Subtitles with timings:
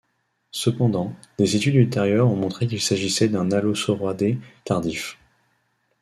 [0.49, 5.19] Cependant, des études ultérieures ont montré qu'il s'agissait d'un allosauroidé tardif.